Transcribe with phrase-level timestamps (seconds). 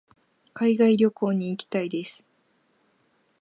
[0.55, 2.25] 海外旅行に行きたいです。